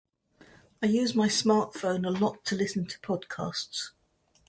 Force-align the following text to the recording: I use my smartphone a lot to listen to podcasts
I 0.81 0.87
use 0.87 1.13
my 1.13 1.27
smartphone 1.27 2.07
a 2.07 2.09
lot 2.09 2.43
to 2.45 2.55
listen 2.55 2.87
to 2.87 2.99
podcasts 3.01 3.91